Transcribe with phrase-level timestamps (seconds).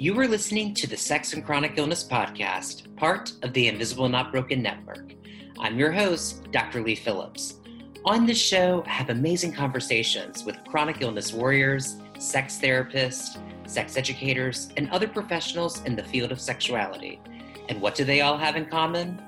[0.00, 4.30] You are listening to the Sex and Chronic Illness Podcast, part of the Invisible Not
[4.30, 5.12] Broken Network.
[5.58, 6.82] I'm your host, Dr.
[6.82, 7.56] Lee Phillips.
[8.04, 14.68] On this show, I have amazing conversations with chronic illness warriors, sex therapists, sex educators,
[14.76, 17.20] and other professionals in the field of sexuality.
[17.68, 19.20] And what do they all have in common?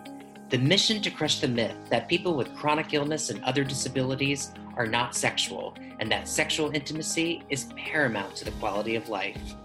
[0.51, 4.87] The mission to crush the myth that people with chronic illness and other disabilities are
[4.87, 9.57] not sexual, and that sexual intimacy is paramount to the quality of life.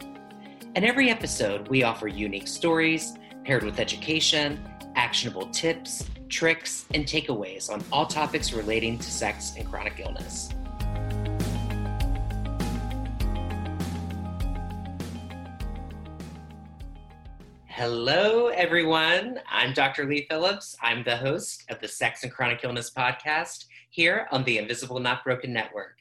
[0.75, 3.13] In every episode, we offer unique stories
[3.45, 4.61] paired with education,
[4.97, 10.49] actionable tips, tricks, and takeaways on all topics relating to sex and chronic illness.
[17.67, 19.39] Hello, everyone.
[19.49, 20.05] I'm Dr.
[20.05, 20.75] Lee Phillips.
[20.81, 25.23] I'm the host of the Sex and Chronic Illness podcast here on the Invisible Not
[25.23, 25.99] Broken Network.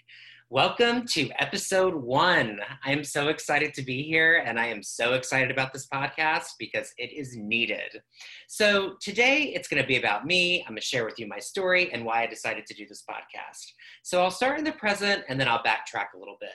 [0.50, 2.60] Welcome to episode one.
[2.84, 6.48] I am so excited to be here, and I am so excited about this podcast
[6.58, 8.02] because it is needed.
[8.46, 10.60] So, today it's going to be about me.
[10.60, 13.02] I'm going to share with you my story and why I decided to do this
[13.10, 13.64] podcast.
[14.02, 16.50] So, I'll start in the present and then I'll backtrack a little bit.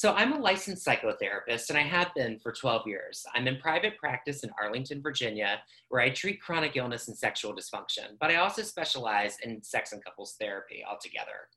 [0.00, 3.22] So, I'm a licensed psychotherapist and I have been for 12 years.
[3.34, 8.16] I'm in private practice in Arlington, Virginia, where I treat chronic illness and sexual dysfunction,
[8.18, 11.50] but I also specialize in sex and couples therapy altogether.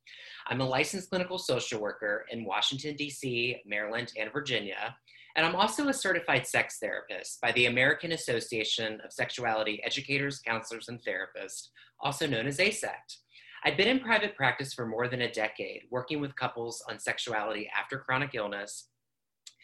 [0.48, 4.94] I'm a licensed clinical social worker in Washington, D.C., Maryland, and Virginia.
[5.38, 10.90] And I'm also a certified sex therapist by the American Association of Sexuality Educators, Counselors,
[10.90, 11.70] and Therapists,
[12.02, 13.23] also known as AASECT.
[13.66, 17.70] I've been in private practice for more than a decade, working with couples on sexuality
[17.78, 18.90] after chronic illness.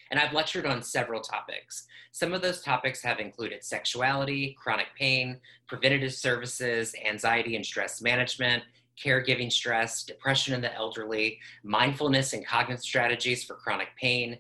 [0.10, 1.86] And I've lectured on several topics.
[2.14, 8.64] Some of those topics have included sexuality, chronic pain, preventative services, anxiety and stress management,
[9.04, 14.38] caregiving stress, depression in the elderly, mindfulness and cognitive strategies for chronic pain,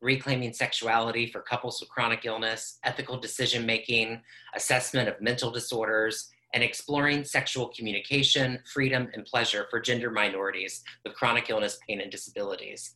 [0.00, 4.22] reclaiming sexuality for couples with chronic illness, ethical decision making,
[4.54, 11.14] assessment of mental disorders, and exploring sexual communication, freedom, and pleasure for gender minorities with
[11.14, 12.94] chronic illness, pain, and disabilities.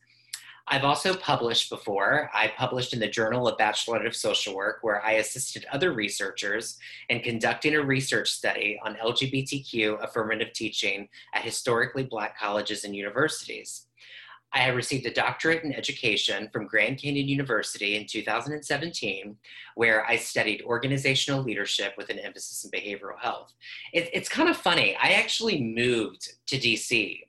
[0.67, 2.31] I've also published before.
[2.33, 6.79] I published in the Journal of Baccalaureate of Social Work, where I assisted other researchers
[7.09, 13.85] in conducting a research study on LGBTQ affirmative teaching at historically Black colleges and universities.
[14.55, 19.35] I have received a doctorate in education from Grand Canyon University in 2017,
[19.75, 23.53] where I studied organizational leadership with an emphasis in behavioral health.
[23.91, 24.95] It, it's kind of funny.
[24.95, 27.23] I actually moved to DC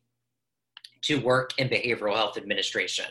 [1.03, 3.07] to work in behavioral health administration.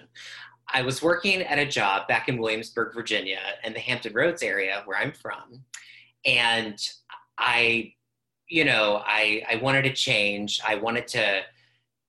[0.73, 4.81] I was working at a job back in Williamsburg, Virginia, in the Hampton Roads area
[4.85, 5.61] where I'm from.
[6.25, 6.79] And
[7.37, 7.93] I,
[8.47, 10.61] you know, I, I wanted to change.
[10.65, 11.41] I wanted to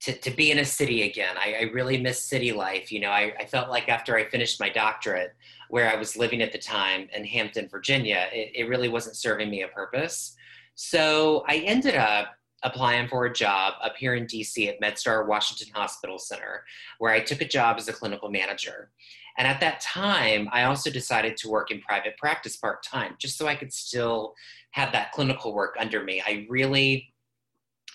[0.06, 1.36] to, to be in a city again.
[1.36, 2.92] I, I really miss city life.
[2.92, 5.34] You know, I, I, felt like after I finished my doctorate,
[5.68, 9.50] where I was living at the time in Hampton, Virginia, it, it really wasn't serving
[9.50, 10.36] me a purpose.
[10.76, 15.74] So I ended up applying for a job up here in DC at MedStar Washington
[15.74, 16.62] Hospital Center,
[16.98, 18.92] where I took a job as a clinical manager.
[19.38, 23.36] And at that time, I also decided to work in private practice part time, just
[23.36, 24.34] so I could still
[24.70, 26.22] have that clinical work under me.
[26.24, 27.12] I really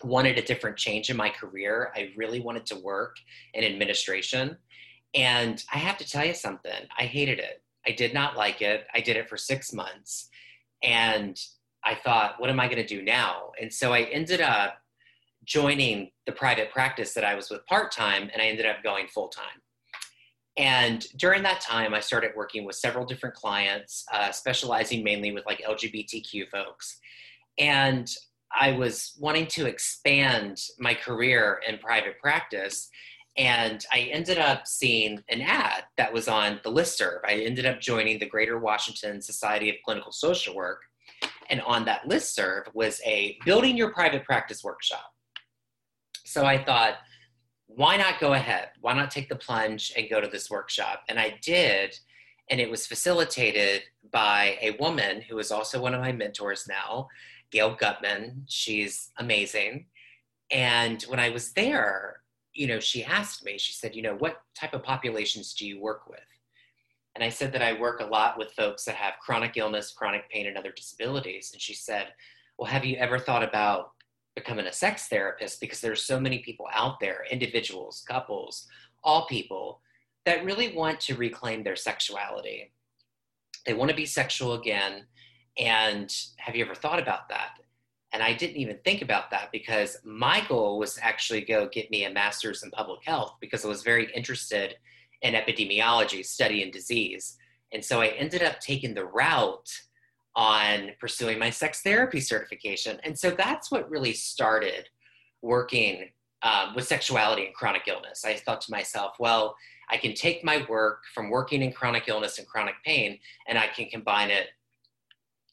[0.04, 1.92] wanted a different change in my career.
[1.96, 3.18] I really wanted to work
[3.54, 4.58] in administration.
[5.14, 7.62] And I have to tell you something, I hated it.
[7.86, 8.86] I did not like it.
[8.94, 10.30] I did it for six months.
[10.84, 11.40] And
[11.84, 13.52] I thought, what am I going to do now?
[13.60, 14.78] And so I ended up
[15.46, 19.08] joining the private practice that I was with part time, and I ended up going
[19.08, 19.62] full time.
[20.58, 25.46] And during that time, I started working with several different clients, uh, specializing mainly with
[25.46, 27.00] like LGBTQ folks.
[27.58, 28.10] And
[28.60, 32.90] I was wanting to expand my career in private practice.
[33.38, 37.20] And I ended up seeing an ad that was on the listserv.
[37.26, 40.82] I ended up joining the Greater Washington Society of Clinical Social Work.
[41.50, 45.06] And on that listserv was a building your private practice workshop.
[46.26, 46.96] So I thought,
[47.68, 48.70] why not go ahead?
[48.82, 51.04] Why not take the plunge and go to this workshop?
[51.08, 51.98] And I did.
[52.50, 57.08] And it was facilitated by a woman who is also one of my mentors now,
[57.52, 58.46] Gail Gutman.
[58.48, 59.86] She's amazing.
[60.52, 62.22] And when I was there,
[62.54, 65.80] you know, she asked me, she said, you know, what type of populations do you
[65.80, 66.20] work with?
[67.16, 70.30] And I said that I work a lot with folks that have chronic illness, chronic
[70.30, 71.52] pain, and other disabilities.
[71.54, 72.08] And she said,
[72.58, 73.92] well, have you ever thought about
[74.36, 75.60] becoming a sex therapist?
[75.60, 78.68] Because there's so many people out there, individuals, couples,
[79.04, 79.82] all people,
[80.26, 82.72] that really want to reclaim their sexuality.
[83.66, 85.06] They want to be sexual again.
[85.58, 87.60] And have you ever thought about that?
[88.14, 92.04] And I didn't even think about that because my goal was actually go get me
[92.04, 94.76] a master's in public health because I was very interested
[95.22, 97.38] in epidemiology, studying disease.
[97.72, 99.70] And so I ended up taking the route
[100.36, 103.00] on pursuing my sex therapy certification.
[103.04, 104.90] And so that's what really started
[105.42, 106.10] working
[106.44, 108.26] um, with sexuality and chronic illness.
[108.26, 109.56] I thought to myself, well,
[109.90, 113.68] I can take my work from working in chronic illness and chronic pain and I
[113.68, 114.48] can combine it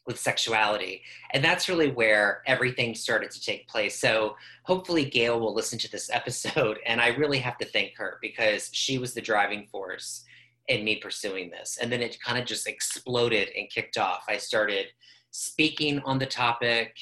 [0.08, 1.02] with sexuality.
[1.32, 3.96] And that's really where everything started to take place.
[4.00, 6.78] So hopefully Gail will listen to this episode.
[6.84, 10.24] And I really have to thank her because she was the driving force
[10.66, 11.78] in me pursuing this.
[11.80, 14.24] And then it kind of just exploded and kicked off.
[14.28, 14.86] I started
[15.30, 16.96] speaking on the topic.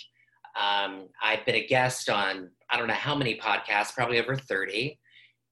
[0.61, 4.99] Um, I've been a guest on, I don't know how many podcasts, probably over 30.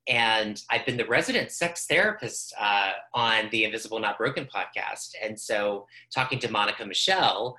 [0.06, 5.12] And I've been the resident sex therapist uh, on the Invisible Not Broken podcast.
[5.22, 7.56] And so, talking to Monica Michelle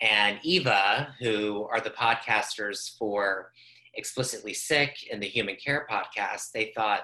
[0.00, 3.50] and Eva, who are the podcasters for
[3.94, 7.02] Explicitly Sick and the Human Care podcast, they thought,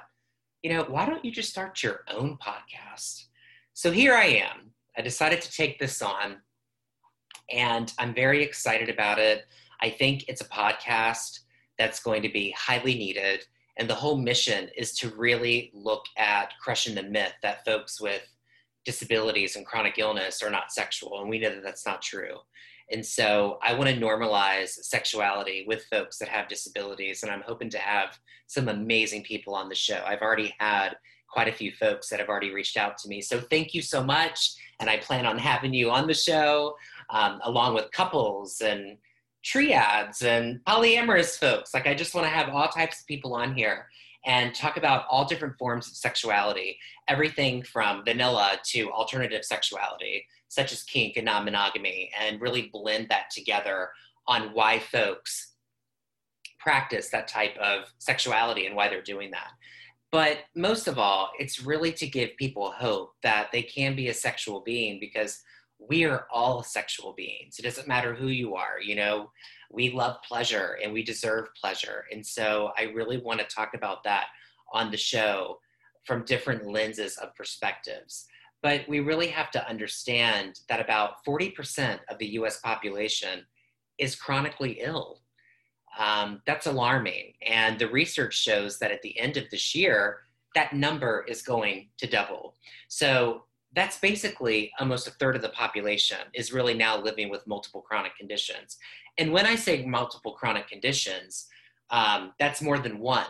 [0.62, 3.24] you know, why don't you just start your own podcast?
[3.72, 4.70] So here I am.
[4.96, 6.36] I decided to take this on,
[7.50, 9.44] and I'm very excited about it.
[9.80, 11.40] I think it's a podcast
[11.78, 13.44] that's going to be highly needed.
[13.76, 18.22] And the whole mission is to really look at crushing the myth that folks with
[18.84, 21.20] disabilities and chronic illness are not sexual.
[21.20, 22.36] And we know that that's not true.
[22.90, 27.22] And so I want to normalize sexuality with folks that have disabilities.
[27.22, 30.02] And I'm hoping to have some amazing people on the show.
[30.06, 30.96] I've already had
[31.28, 33.20] quite a few folks that have already reached out to me.
[33.20, 34.54] So thank you so much.
[34.78, 36.76] And I plan on having you on the show
[37.10, 38.98] um, along with couples and
[39.44, 41.74] triads and polyamorous folks.
[41.74, 43.86] Like, I just want to have all types of people on here
[44.26, 50.72] and talk about all different forms of sexuality, everything from vanilla to alternative sexuality, such
[50.72, 53.90] as kink and non monogamy, and really blend that together
[54.26, 55.52] on why folks
[56.58, 59.50] practice that type of sexuality and why they're doing that.
[60.10, 64.14] But most of all, it's really to give people hope that they can be a
[64.14, 65.42] sexual being because
[65.88, 67.58] we are all sexual beings.
[67.58, 69.30] It doesn't matter who you are, you know,
[69.70, 72.04] we love pleasure and we deserve pleasure.
[72.12, 74.26] And so I really want to talk about that
[74.72, 75.58] on the show
[76.04, 78.26] from different lenses of perspectives.
[78.62, 83.44] But we really have to understand that about 40% of the US population
[83.98, 85.20] is chronically ill.
[85.98, 87.34] Um, that's alarming.
[87.46, 90.20] And the research shows that at the end of this year,
[90.54, 92.54] that number is going to double.
[92.88, 97.80] So that's basically almost a third of the population is really now living with multiple
[97.80, 98.76] chronic conditions.
[99.18, 101.46] And when I say multiple chronic conditions,
[101.90, 103.26] um, that's more than one.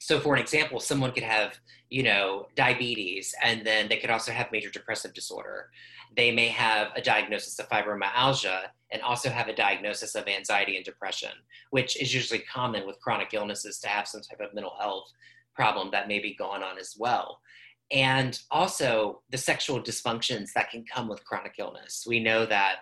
[0.00, 1.58] So, for an example, someone could have,
[1.90, 5.70] you know, diabetes, and then they could also have major depressive disorder.
[6.16, 10.84] They may have a diagnosis of fibromyalgia and also have a diagnosis of anxiety and
[10.84, 11.32] depression,
[11.70, 15.10] which is usually common with chronic illnesses to have some type of mental health
[15.54, 17.40] problem that may be going on as well
[17.90, 22.04] and also the sexual dysfunctions that can come with chronic illness.
[22.06, 22.80] We know that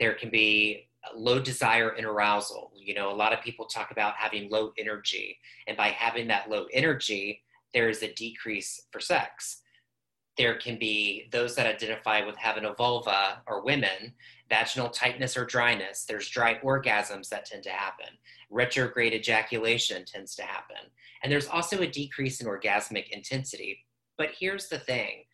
[0.00, 2.72] there can be low desire and arousal.
[2.76, 6.50] You know, a lot of people talk about having low energy, and by having that
[6.50, 7.42] low energy,
[7.74, 9.60] there is a decrease for sex.
[10.38, 14.14] There can be those that identify with having a vulva or women,
[14.48, 16.04] vaginal tightness or dryness.
[16.04, 18.06] There's dry orgasms that tend to happen.
[18.50, 20.76] Retrograde ejaculation tends to happen.
[21.22, 23.84] And there's also a decrease in orgasmic intensity
[24.16, 25.24] but here's the thing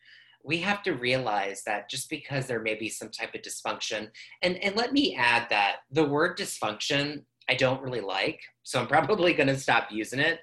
[0.43, 4.09] we have to realize that just because there may be some type of dysfunction,
[4.41, 8.87] and, and let me add that the word dysfunction I don't really like, so I'm
[8.95, 10.39] probably going to stop using it.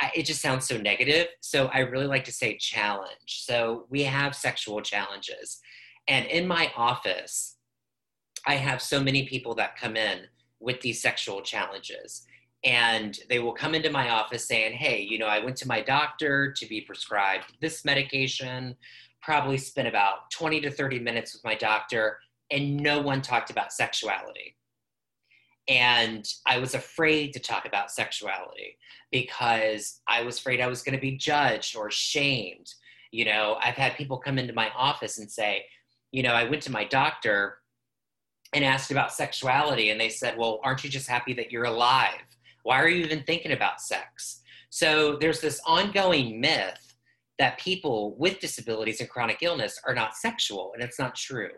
[0.00, 1.28] I, it just sounds so negative.
[1.40, 3.44] So I really like to say challenge.
[3.44, 5.60] So we have sexual challenges.
[6.08, 7.56] And in my office,
[8.46, 10.22] I have so many people that come in
[10.58, 12.26] with these sexual challenges
[12.64, 15.80] and they will come into my office saying, Hey, you know, I went to my
[15.80, 18.74] doctor to be prescribed this medication,
[19.22, 22.18] probably spent about 20 to 30 minutes with my doctor,
[22.50, 24.56] and no one talked about sexuality.
[25.68, 28.76] And I was afraid to talk about sexuality
[29.10, 32.72] because I was afraid I was going to be judged or shamed.
[33.12, 35.64] You know, I've had people come into my office and say,
[36.12, 37.58] you know, I went to my doctor
[38.52, 42.20] and asked about sexuality, and they said, well, aren't you just happy that you're alive?
[42.64, 44.40] Why are you even thinking about sex?
[44.70, 46.96] So there's this ongoing myth
[47.38, 51.50] that people with disabilities and chronic illness are not sexual, and it's not true.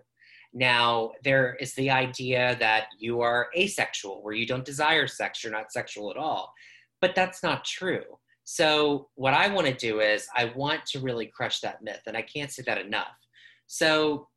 [0.53, 5.53] Now, there is the idea that you are asexual, where you don't desire sex, you're
[5.53, 6.53] not sexual at all.
[7.01, 8.05] But that's not true.
[8.45, 12.17] So, what I want to do is, I want to really crush that myth, and
[12.17, 13.17] I can't say that enough.
[13.67, 14.29] So,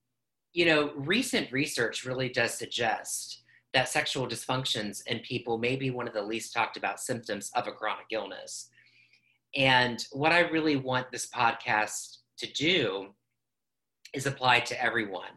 [0.54, 3.39] you know, recent research really does suggest
[3.74, 7.68] that sexual dysfunctions in people may be one of the least talked about symptoms of
[7.68, 8.70] a chronic illness.
[9.56, 13.10] And what I really want this podcast to do
[14.14, 15.32] is apply to everyone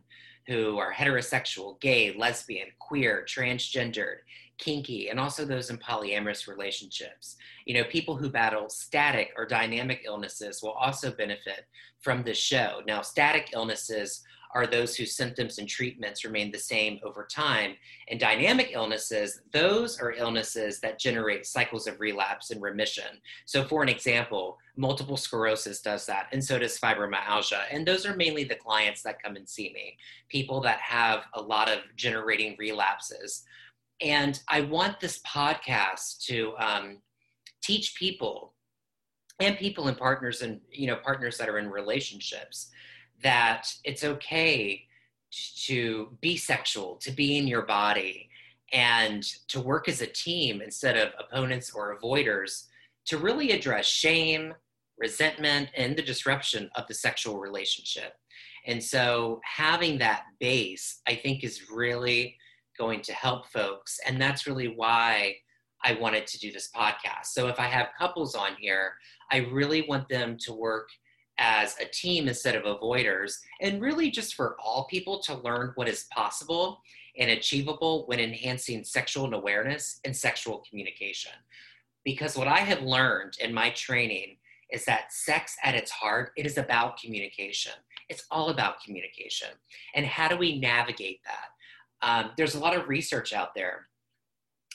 [0.46, 4.18] who are heterosexual, gay, lesbian, queer, transgendered,
[4.62, 7.36] kinky, and also those in polyamorous relationships.
[7.66, 11.66] You know, people who battle static or dynamic illnesses will also benefit
[12.00, 12.80] from this show.
[12.86, 14.22] Now, static illnesses
[14.54, 17.74] are those whose symptoms and treatments remain the same over time.
[18.08, 23.20] And dynamic illnesses, those are illnesses that generate cycles of relapse and remission.
[23.46, 27.62] So, for an example, multiple sclerosis does that, and so does fibromyalgia.
[27.70, 29.96] And those are mainly the clients that come and see me
[30.28, 33.44] people that have a lot of generating relapses.
[34.02, 36.98] And I want this podcast to um,
[37.62, 38.54] teach people
[39.40, 42.70] and people and partners and you know partners that are in relationships
[43.22, 44.84] that it's okay
[45.66, 48.28] to be sexual, to be in your body,
[48.72, 52.66] and to work as a team instead of opponents or avoiders
[53.06, 54.54] to really address shame,
[54.98, 58.14] resentment, and the disruption of the sexual relationship.
[58.66, 62.36] And so having that base, I think, is really
[62.82, 64.00] going to help folks.
[64.06, 65.36] And that's really why
[65.84, 67.26] I wanted to do this podcast.
[67.26, 68.94] So if I have couples on here,
[69.30, 70.88] I really want them to work
[71.38, 75.88] as a team instead of avoiders, and really just for all people to learn what
[75.88, 76.80] is possible
[77.18, 81.32] and achievable when enhancing sexual awareness and sexual communication.
[82.04, 84.38] Because what I have learned in my training
[84.72, 87.72] is that sex at its heart, it is about communication.
[88.08, 89.48] It's all about communication.
[89.94, 91.48] And how do we navigate that?
[92.02, 93.86] Um, there's a lot of research out there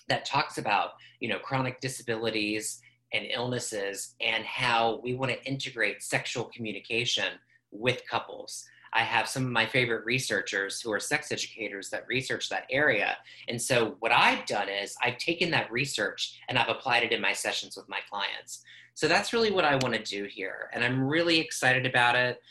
[0.10, 2.81] that talks about, you know, chronic disabilities
[3.13, 7.34] and illnesses and how we want to integrate sexual communication
[7.72, 8.65] with couples.
[8.93, 13.17] I have some of my favorite researchers who are sex educators that research that area.
[13.48, 17.22] And so, what I've done is I've taken that research and I've applied it in
[17.22, 18.63] my sessions with my clients.
[18.93, 20.69] So, that's really what I want to do here.
[20.74, 22.41] And I'm really excited about it.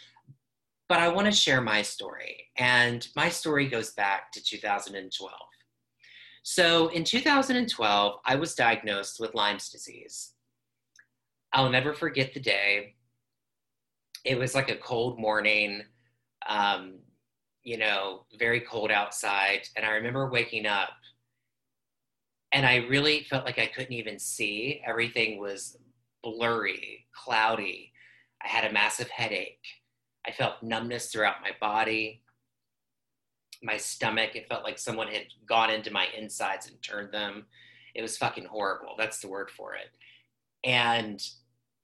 [0.89, 2.45] But I want to share my story.
[2.57, 5.33] And my story goes back to 2012.
[6.43, 10.33] So, in 2012, I was diagnosed with Lyme's disease.
[11.53, 12.95] I'll never forget the day.
[14.25, 15.83] It was like a cold morning,
[16.49, 16.99] um,
[17.65, 19.69] you know, very cold outside.
[19.77, 20.91] And I remember waking up
[22.53, 24.81] and I really felt like I couldn't even see.
[24.87, 25.77] Everything was
[26.23, 27.93] blurry, cloudy.
[28.43, 29.65] I had a massive headache.
[30.27, 32.23] I felt numbness throughout my body.
[33.63, 37.47] My stomach, it felt like someone had gone into my insides and turned them.
[37.95, 38.95] It was fucking horrible.
[38.99, 39.97] That's the word for it.
[40.65, 41.23] And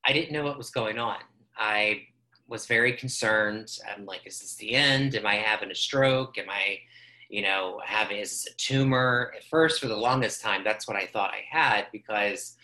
[0.07, 1.19] I didn't know what was going on.
[1.57, 2.03] I
[2.49, 3.79] was very concerned.
[3.89, 5.15] I'm like, is this the end?
[5.15, 6.37] Am I having a stroke?
[6.39, 6.79] Am I,
[7.31, 9.33] you know, having is this a tumor?
[9.37, 12.57] At first, for the longest time, that's what I thought I had because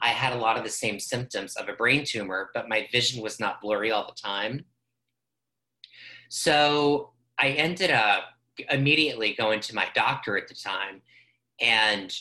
[0.00, 3.22] I had a lot of the same symptoms of a brain tumor, but my vision
[3.22, 4.64] was not blurry all the time.
[6.28, 8.24] So I ended up
[8.70, 11.02] immediately going to my doctor at the time
[11.60, 12.14] and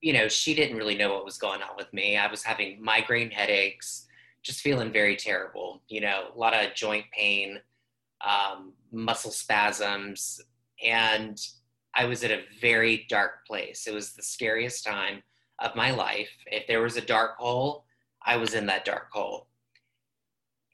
[0.00, 2.82] you know she didn't really know what was going on with me i was having
[2.82, 4.06] migraine headaches
[4.46, 5.82] just feeling very terrible.
[5.88, 7.58] You know, a lot of joint pain,
[8.24, 10.40] um, muscle spasms,
[10.82, 11.36] and
[11.96, 13.86] I was at a very dark place.
[13.88, 15.22] It was the scariest time
[15.58, 16.30] of my life.
[16.46, 17.84] If there was a dark hole,
[18.24, 19.48] I was in that dark hole.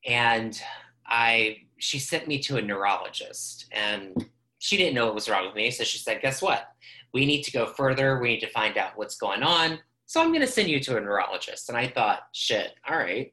[0.05, 0.61] And
[1.07, 4.27] I, she sent me to a neurologist, and
[4.59, 5.71] she didn't know what was wrong with me.
[5.71, 6.69] So she said, "Guess what?
[7.13, 8.21] We need to go further.
[8.21, 10.99] We need to find out what's going on." So I'm going to send you to
[10.99, 11.71] a neurologist.
[11.71, 13.33] And I thought, shit, all right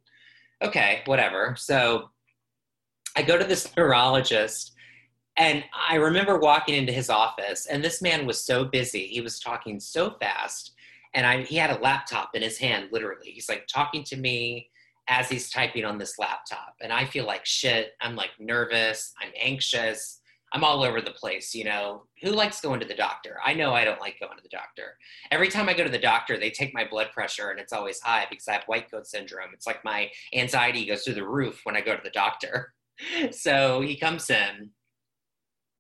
[0.62, 1.56] okay, whatever.
[1.58, 2.10] So
[3.16, 4.74] I go to this neurologist
[5.38, 9.08] and I remember walking into his office and this man was so busy.
[9.08, 10.74] He was talking so fast
[11.14, 13.32] and I, he had a laptop in his hand, literally.
[13.32, 14.70] He's like talking to me
[15.10, 16.76] as he's typing on this laptop.
[16.82, 17.94] And I feel like shit.
[18.00, 19.12] I'm like nervous.
[19.22, 20.22] I'm anxious.
[20.54, 22.04] I'm all over the place, you know.
[22.22, 23.38] Who likes going to the doctor?
[23.44, 24.98] I know I don't like going to the doctor.
[25.32, 28.00] Every time I go to the doctor, they take my blood pressure and it's always
[28.00, 29.50] high because I have white coat syndrome.
[29.54, 32.74] It's like my anxiety goes through the roof when I go to the doctor.
[33.32, 34.72] So he comes in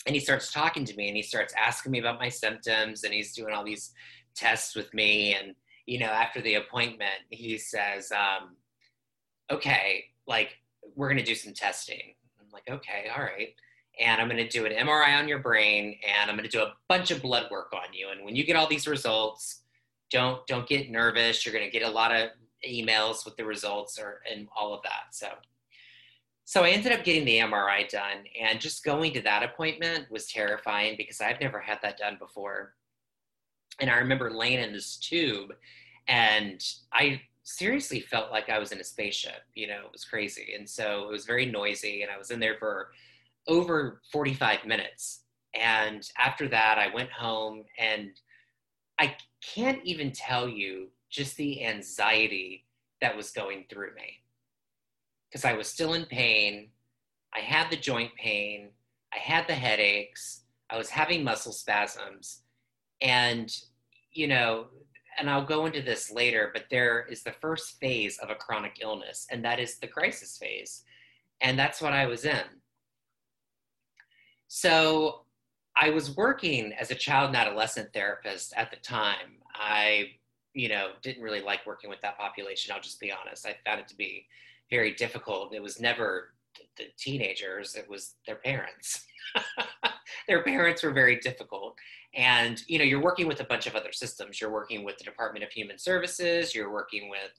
[0.05, 3.13] and he starts talking to me and he starts asking me about my symptoms and
[3.13, 3.91] he's doing all these
[4.37, 5.35] tests with me.
[5.35, 5.53] And,
[5.85, 8.55] you know, after the appointment, he says, um,
[9.51, 10.57] okay, like,
[10.95, 12.15] we're going to do some testing.
[12.39, 13.53] I'm like, okay, all right
[13.99, 16.63] and I'm going to do an MRI on your brain and I'm going to do
[16.63, 18.09] a bunch of blood work on you.
[18.09, 19.61] And when you get all these results,
[20.09, 21.45] don't don't get nervous.
[21.45, 22.29] You're going to get a lot of
[22.67, 25.11] emails with the results or and all of that.
[25.13, 25.27] So
[26.45, 30.31] so I ended up getting the MRI done and just going to that appointment was
[30.31, 32.73] terrifying because I've never had that done before.
[33.79, 35.53] And I remember laying in this tube
[36.07, 40.53] and I seriously felt like I was in a spaceship, you know, it was crazy.
[40.57, 42.91] And so it was very noisy and I was in there for
[43.47, 45.21] over 45 minutes.
[45.55, 48.11] And after that, I went home and
[48.99, 52.65] I can't even tell you just the anxiety
[53.01, 54.21] that was going through me
[55.29, 56.69] because I was still in pain.
[57.33, 58.69] I had the joint pain.
[59.13, 60.43] I had the headaches.
[60.69, 62.41] I was having muscle spasms.
[63.01, 63.51] And,
[64.11, 64.67] you know,
[65.19, 68.79] and I'll go into this later, but there is the first phase of a chronic
[68.81, 70.83] illness, and that is the crisis phase.
[71.41, 72.43] And that's what I was in.
[74.47, 75.21] So
[75.79, 79.37] I was working as a child and adolescent therapist at the time.
[79.53, 80.11] I,
[80.53, 82.73] you know, didn't really like working with that population.
[82.73, 83.45] I'll just be honest.
[83.45, 84.25] I found it to be
[84.69, 85.53] very difficult.
[85.53, 86.33] It was never
[86.77, 89.05] the teenagers, it was their parents.
[90.27, 91.75] their parents were very difficult.
[92.15, 94.41] And, you know, you're working with a bunch of other systems.
[94.41, 97.31] You're working with the Department of Human Services, you're working with,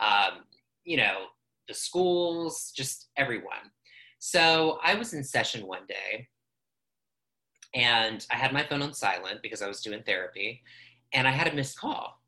[0.00, 0.44] um,
[0.84, 1.26] you know,
[1.68, 3.70] the schools, just everyone.
[4.18, 6.28] So I was in session one day
[7.74, 10.62] and I had my phone on silent because I was doing therapy
[11.12, 12.20] and I had a missed call.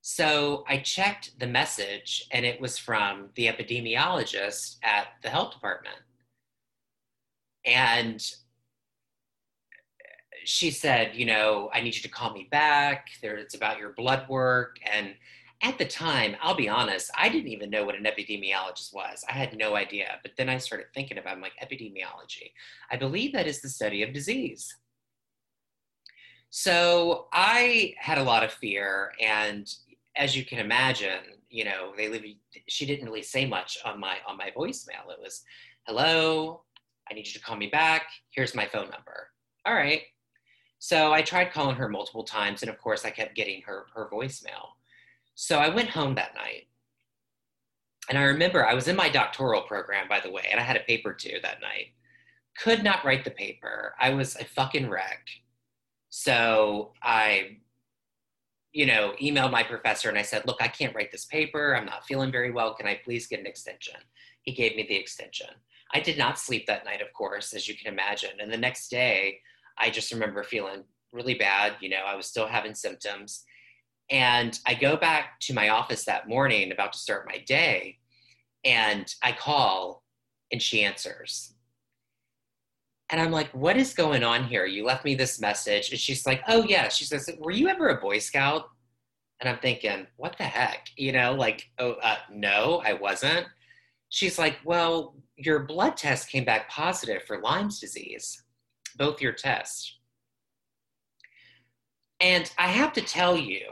[0.00, 5.96] So I checked the message and it was from the epidemiologist at the health department.
[7.64, 8.24] And
[10.48, 13.08] she said, you know, I need you to call me back.
[13.20, 14.78] There, it's about your blood work.
[14.90, 15.14] And
[15.62, 19.22] at the time, I'll be honest, I didn't even know what an epidemiologist was.
[19.28, 20.18] I had no idea.
[20.22, 22.52] But then I started thinking about, it, I'm like, epidemiology.
[22.90, 24.74] I believe that is the study of disease.
[26.48, 29.70] So I had a lot of fear, and
[30.16, 32.22] as you can imagine, you know, they live.
[32.68, 35.10] She didn't really say much on my on my voicemail.
[35.10, 35.44] It was,
[35.86, 36.62] "Hello,
[37.10, 38.06] I need you to call me back.
[38.30, 39.28] Here's my phone number."
[39.66, 40.04] All right.
[40.78, 44.08] So I tried calling her multiple times, and of course, I kept getting her her
[44.12, 44.70] voicemail.
[45.34, 46.68] So I went home that night,
[48.08, 50.76] and I remember I was in my doctoral program, by the way, and I had
[50.76, 51.88] a paper due that night.
[52.58, 53.94] Could not write the paper.
[54.00, 55.26] I was a fucking wreck.
[56.10, 57.58] So I
[58.72, 61.74] you know, emailed my professor and I said, look, I can't write this paper.
[61.74, 62.74] I'm not feeling very well.
[62.74, 63.96] Can I please get an extension?
[64.42, 65.48] He gave me the extension.
[65.94, 68.40] I did not sleep that night, of course, as you can imagine.
[68.40, 69.40] And the next day,
[69.80, 71.74] I just remember feeling really bad.
[71.80, 73.44] You know, I was still having symptoms.
[74.10, 77.98] And I go back to my office that morning, about to start my day,
[78.64, 80.02] and I call
[80.50, 81.54] and she answers.
[83.10, 84.66] And I'm like, what is going on here?
[84.66, 85.90] You left me this message.
[85.90, 86.88] And she's like, oh, yeah.
[86.88, 88.68] She says, were you ever a Boy Scout?
[89.40, 90.88] And I'm thinking, what the heck?
[90.96, 93.46] You know, like, oh, uh, no, I wasn't.
[94.10, 98.42] She's like, well, your blood test came back positive for Lyme's disease,
[98.98, 99.98] both your tests.
[102.20, 103.62] And I have to tell you,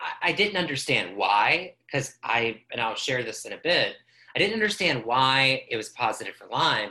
[0.00, 3.94] I, I didn't understand why, because I, and I'll share this in a bit,
[4.34, 6.90] I didn't understand why it was positive for Lyme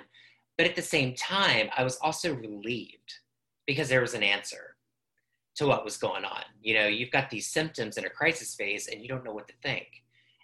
[0.57, 3.13] but at the same time, I was also relieved
[3.67, 4.75] because there was an answer
[5.55, 6.43] to what was going on.
[6.61, 9.47] You know, you've got these symptoms in a crisis phase and you don't know what
[9.47, 9.88] to think.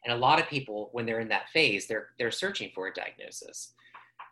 [0.03, 2.93] And a lot of people, when they're in that phase, they're they're searching for a
[2.93, 3.73] diagnosis.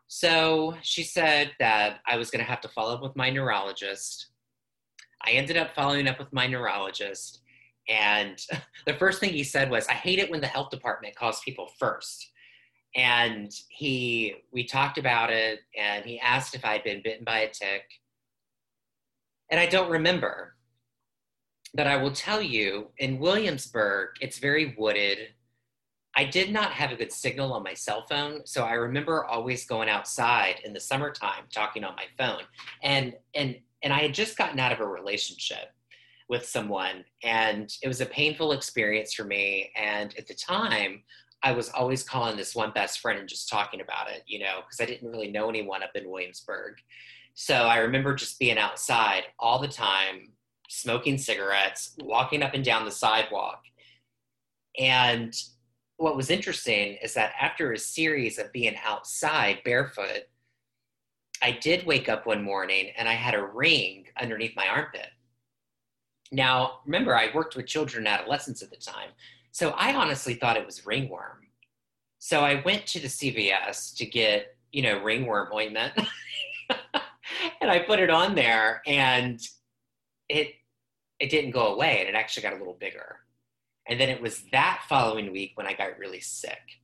[0.10, 4.32] So she said that I was going to have to follow up with my neurologist.
[5.26, 7.42] I ended up following up with my neurologist.
[7.88, 8.38] And
[8.86, 11.70] the first thing he said was, I hate it when the health department calls people
[11.80, 12.32] first
[12.96, 17.50] and he we talked about it and he asked if i'd been bitten by a
[17.50, 17.84] tick
[19.52, 20.56] and i don't remember
[21.76, 25.20] but i will tell you in williamsburg it's very wooded
[26.20, 29.66] i did not have a good signal on my cell phone so i remember always
[29.66, 32.44] going outside in the summertime talking on my phone
[32.84, 35.72] and and and i had just gotten out of a relationship
[36.28, 41.02] with someone and it was a painful experience for me and at the time
[41.42, 44.60] I was always calling this one best friend and just talking about it, you know,
[44.62, 46.76] because I didn't really know anyone up in Williamsburg.
[47.34, 50.34] So I remember just being outside all the time,
[50.68, 53.62] smoking cigarettes, walking up and down the sidewalk.
[54.78, 55.34] And
[56.00, 60.24] what was interesting is that after a series of being outside barefoot,
[61.42, 65.08] I did wake up one morning and I had a ring underneath my armpit.
[66.32, 69.10] Now, remember, I worked with children and adolescents at the time.
[69.52, 71.48] So I honestly thought it was ringworm.
[72.18, 75.94] So I went to the CVS to get, you know, ringworm ointment.
[77.62, 79.42] and I put it on there and
[80.30, 80.54] it
[81.20, 83.18] it didn't go away and it actually got a little bigger.
[83.90, 86.80] And then it was that following week when I got really sick.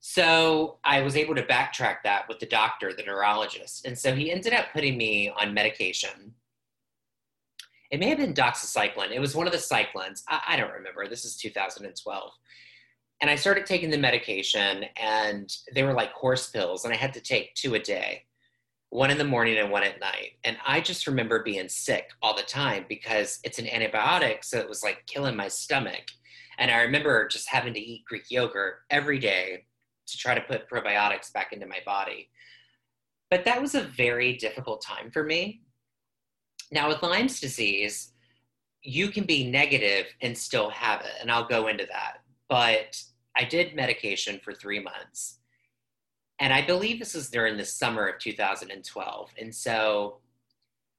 [0.00, 3.86] So I was able to backtrack that with the doctor, the neurologist.
[3.86, 6.34] And so he ended up putting me on medication
[7.90, 9.10] it may have been doxycycline.
[9.10, 10.22] It was one of the cyclines.
[10.28, 11.08] I, I don't remember.
[11.08, 12.32] This is 2012.
[13.20, 17.12] And I started taking the medication, and they were like horse pills, and I had
[17.14, 18.24] to take two a day.
[18.90, 20.32] One in the morning and one at night.
[20.44, 24.44] And I just remember being sick all the time because it's an antibiotic.
[24.44, 26.04] So it was like killing my stomach.
[26.58, 29.64] And I remember just having to eat Greek yogurt every day
[30.08, 32.28] to try to put probiotics back into my body.
[33.30, 35.62] But that was a very difficult time for me.
[36.72, 38.12] Now, with Lyme's disease,
[38.82, 41.12] you can be negative and still have it.
[41.20, 42.18] And I'll go into that.
[42.48, 43.00] But
[43.36, 45.39] I did medication for three months
[46.40, 49.30] and I believe this was during the summer of 2012.
[49.38, 50.18] And so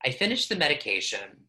[0.05, 1.45] I finished the medication.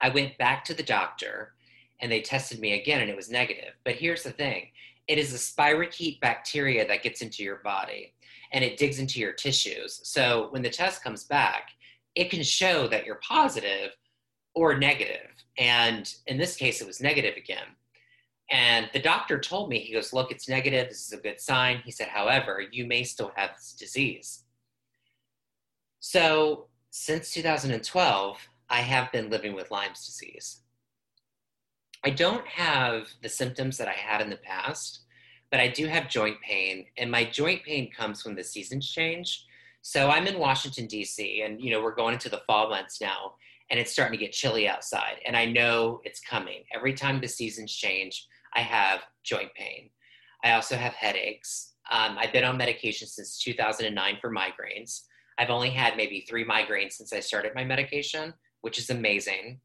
[0.00, 1.54] I went back to the doctor
[2.00, 3.74] and they tested me again and it was negative.
[3.84, 4.68] But here's the thing
[5.08, 8.14] it is a spirochete bacteria that gets into your body
[8.52, 10.00] and it digs into your tissues.
[10.04, 11.70] So when the test comes back,
[12.14, 13.90] it can show that you're positive
[14.54, 15.30] or negative.
[15.58, 17.66] And in this case, it was negative again.
[18.52, 20.90] And the doctor told me, he goes, Look, it's negative.
[20.90, 21.78] This is a good sign.
[21.84, 24.44] He said, However, you may still have this disease.
[26.00, 30.60] So since 2012, I have been living with Lyme's disease.
[32.04, 35.00] I don't have the symptoms that I had in the past,
[35.50, 39.46] but I do have joint pain, and my joint pain comes when the seasons change.
[39.80, 43.34] So I'm in Washington, D.C., and you know, we're going into the fall months now,
[43.70, 46.64] and it's starting to get chilly outside, and I know it's coming.
[46.74, 49.90] Every time the seasons change, I have joint pain.
[50.44, 51.74] I also have headaches.
[51.90, 55.02] Um, I've been on medication since 2009 for migraines.
[55.38, 59.60] I've only had maybe three migraines since I started my medication, which is amazing.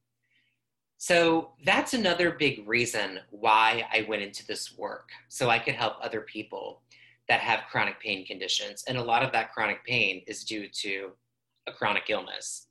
[0.97, 5.93] So that's another big reason why I went into this work, so I could help
[6.02, 6.82] other people
[7.30, 8.84] that have chronic pain conditions.
[8.88, 11.12] And a lot of that chronic pain is due to
[11.67, 12.67] a chronic illness.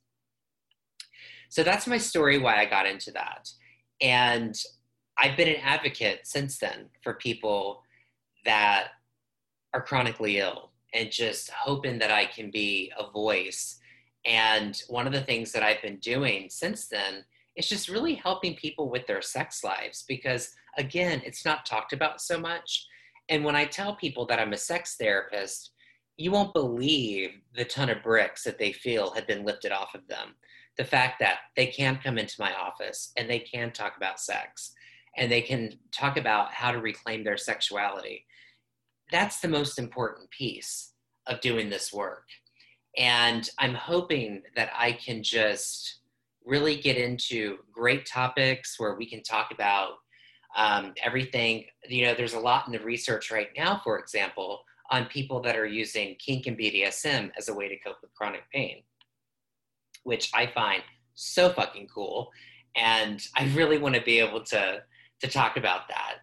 [1.49, 3.49] So that's my story why I got into that.
[4.01, 4.59] And
[5.19, 7.83] I've been an advocate since then for people
[8.45, 8.89] that
[9.73, 13.79] are chronically ill and just hoping that I can be a voice.
[14.25, 17.25] And one of the things that I've been doing since then
[17.55, 22.21] is just really helping people with their sex lives because, again, it's not talked about
[22.21, 22.85] so much.
[23.29, 25.71] And when I tell people that I'm a sex therapist,
[26.17, 30.07] you won't believe the ton of bricks that they feel have been lifted off of
[30.07, 30.35] them.
[30.77, 34.73] The fact that they can come into my office and they can talk about sex
[35.17, 38.25] and they can talk about how to reclaim their sexuality.
[39.11, 40.93] That's the most important piece
[41.25, 42.27] of doing this work.
[42.97, 45.99] And I'm hoping that I can just
[46.45, 49.93] really get into great topics where we can talk about
[50.55, 51.65] um, everything.
[51.87, 55.57] You know, there's a lot in the research right now, for example, on people that
[55.57, 58.83] are using kink and BDSM as a way to cope with chronic pain,
[60.03, 60.81] which I find
[61.15, 62.31] so fucking cool.
[62.75, 64.81] And I really want to be able to
[65.21, 66.15] to talk about that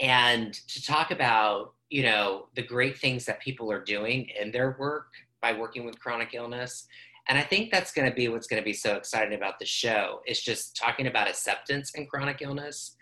[0.00, 4.76] and to talk about you know the great things that people are doing in their
[4.78, 5.08] work
[5.40, 6.86] by working with chronic illness.
[7.28, 9.66] And i think that's going to be what's going to be so exciting about the
[9.66, 12.96] show is just talking about acceptance in chronic illness.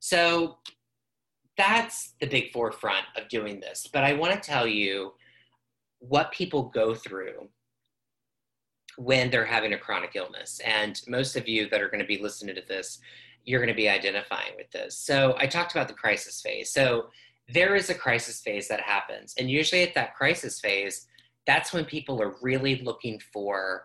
[0.00, 0.58] So
[1.56, 3.88] that's the big forefront of doing this.
[3.92, 5.12] But i want to tell you
[5.98, 7.48] what people go through
[8.96, 10.60] when they're having a chronic illness.
[10.64, 12.98] And most of you that are going to be listening to this
[13.44, 14.96] you're going to be identifying with this.
[14.96, 16.72] So I talked about the crisis phase.
[16.72, 17.06] So
[17.52, 19.34] there is a crisis phase that happens.
[19.38, 21.06] And usually at that crisis phase,
[21.46, 23.84] that's when people are really looking for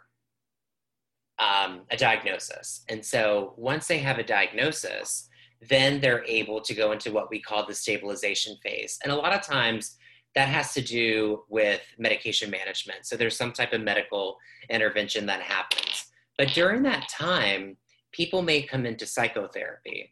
[1.40, 2.84] um, a diagnosis.
[2.90, 5.30] And so once they have a diagnosis,
[5.70, 9.00] then they're able to go into what we call the stabilization phase.
[9.04, 9.98] And a lot of times
[10.36, 13.06] that has to do with medication management.
[13.06, 14.38] So there's some type of medical
[14.70, 16.08] intervention that happens.
[16.38, 17.78] But during that time,
[18.16, 20.12] people may come into psychotherapy.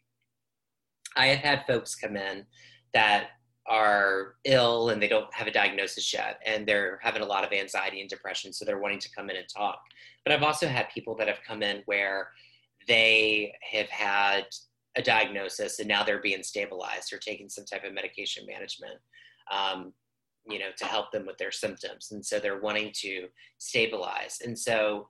[1.16, 2.46] I have had folks come in
[2.94, 3.28] that
[3.66, 7.54] are ill and they don't have a diagnosis yet and they're having a lot of
[7.54, 9.80] anxiety and depression so they're wanting to come in and talk.
[10.26, 12.32] But i've also had people that have come in where
[12.90, 14.48] they have had
[14.98, 19.00] a diagnosis and now they're being stabilized or taking some type of medication management
[19.50, 19.94] um,
[20.50, 22.12] you know to help them with their symptoms.
[22.12, 23.28] And so they're wanting to
[23.60, 24.40] stabilize.
[24.44, 25.08] And so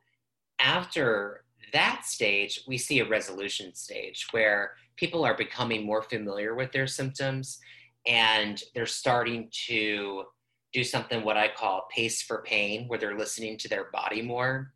[0.59, 1.43] after
[1.73, 6.87] that stage, we see a resolution stage where people are becoming more familiar with their
[6.87, 7.59] symptoms
[8.07, 10.23] and they're starting to
[10.71, 14.73] do something what I call pace for pain, where they're listening to their body more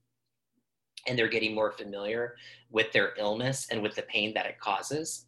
[1.07, 2.35] and they're getting more familiar
[2.69, 5.25] with their illness and with the pain that it causes.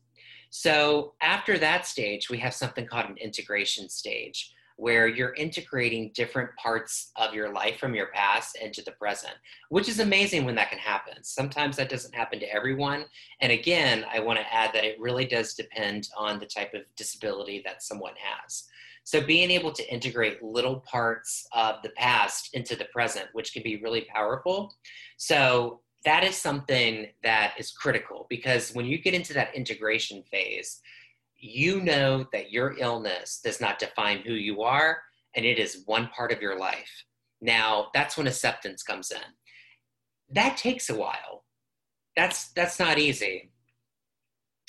[0.51, 6.49] So, after that stage, we have something called an integration stage, where you're integrating different
[6.55, 9.33] parts of your life from your past into the present,
[9.67, 11.21] which is amazing when that can happen.
[11.21, 13.03] Sometimes that doesn't happen to everyone.
[13.41, 16.83] And again, I want to add that it really does depend on the type of
[16.95, 18.67] disability that someone has.
[19.03, 23.63] So being able to integrate little parts of the past into the present, which can
[23.63, 24.73] be really powerful.
[25.17, 30.79] So that is something that is critical because when you get into that integration phase,
[31.39, 34.99] you know that your illness does not define who you are
[35.35, 36.89] and it is one part of your life.
[37.41, 39.17] Now, that's when acceptance comes in.
[40.31, 41.45] That takes a while.
[42.15, 43.51] That's that's not easy.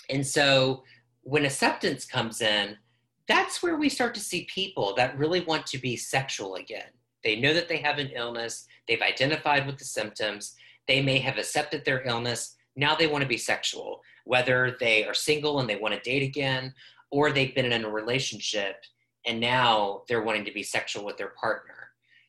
[0.09, 0.85] And so
[1.23, 2.77] when acceptance comes in,
[3.29, 6.91] that's where we start to see people that really want to be sexual again.
[7.23, 10.55] They know that they have an illness, they've identified with the symptoms,
[10.89, 15.15] they may have accepted their illness, now they want to be sexual, whether they are
[15.15, 16.75] single and they want to date again,
[17.11, 18.77] or they've been in a relationship
[19.27, 21.75] and now they're wanting to be sexual with their partner.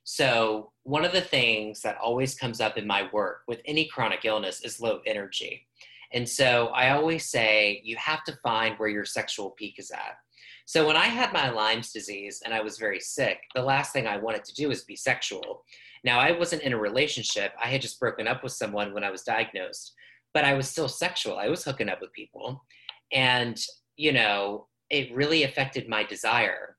[0.04, 4.25] So, one of the things that always comes up in my work with any chronic
[4.25, 5.67] illness is low energy.
[6.13, 10.17] And so I always say you have to find where your sexual peak is at.
[10.65, 14.08] So when I had my Lyme's disease and I was very sick, the last thing
[14.08, 15.63] I wanted to do was be sexual.
[16.04, 17.54] Now, I wasn't in a relationship.
[17.62, 19.93] I had just broken up with someone when I was diagnosed,
[20.34, 21.38] but I was still sexual.
[21.38, 22.63] I was hooking up with people.
[23.12, 23.60] And,
[23.98, 26.78] you know, it really affected my desire.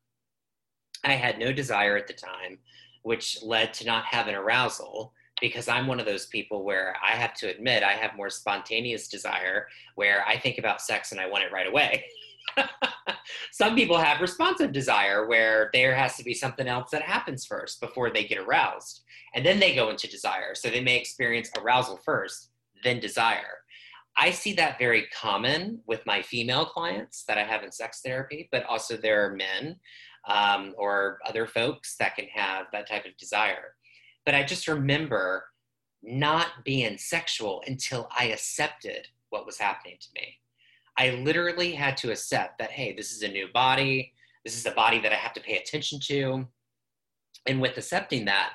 [1.05, 2.59] I had no desire at the time,
[3.03, 7.35] which led to not having arousal because I'm one of those people where I have
[7.35, 11.43] to admit I have more spontaneous desire where I think about sex and I want
[11.43, 12.05] it right away.
[13.51, 17.81] Some people have responsive desire where there has to be something else that happens first
[17.81, 19.03] before they get aroused.
[19.35, 20.55] And then they go into desire.
[20.55, 22.52] So they may experience arousal first,
[22.83, 23.59] then desire.
[24.16, 28.49] I see that very common with my female clients that I have in sex therapy,
[28.53, 29.77] but also there are men
[30.29, 33.75] um, or other folks that can have that type of desire.
[34.27, 35.45] But I just remember
[36.03, 40.38] not being sexual until I accepted what was happening to me.
[40.99, 44.12] I literally had to accept that, hey, this is a new body.
[44.45, 46.47] This is a body that I have to pay attention to.
[47.47, 48.53] And with accepting that,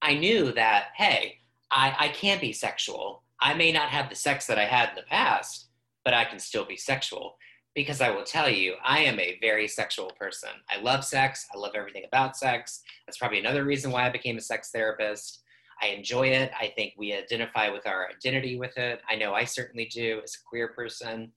[0.00, 1.38] I knew that, hey,
[1.70, 3.22] I, I can be sexual.
[3.40, 5.68] I may not have the sex that I had in the past,
[6.04, 7.36] but I can still be sexual.
[7.74, 10.48] Because I will tell you, I am a very sexual person.
[10.70, 11.46] I love sex.
[11.54, 12.80] I love everything about sex.
[13.06, 15.42] That's probably another reason why I became a sex therapist.
[15.82, 16.50] I enjoy it.
[16.58, 19.02] I think we identify with our identity with it.
[19.10, 21.32] I know I certainly do as a queer person.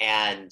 [0.00, 0.50] And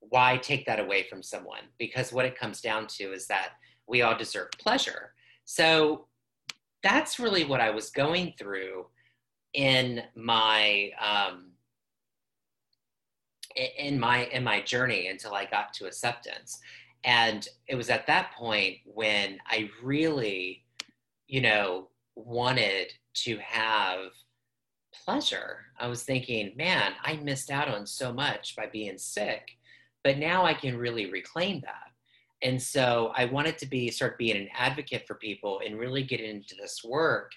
[0.00, 1.64] why take that away from someone?
[1.78, 3.52] Because what it comes down to is that
[3.88, 5.14] we all deserve pleasure.
[5.46, 6.08] So
[6.82, 8.86] that's really what I was going through
[9.54, 11.52] in my um,
[13.78, 16.58] in my in my journey until I got to acceptance.
[17.04, 20.64] And it was at that point when I really,
[21.26, 24.10] you know, wanted to have
[25.04, 25.58] pleasure.
[25.78, 29.50] I was thinking, man, I missed out on so much by being sick,
[30.04, 31.90] but now I can really reclaim that.
[32.42, 36.20] And so I wanted to be start being an advocate for people and really get
[36.20, 37.32] into this work.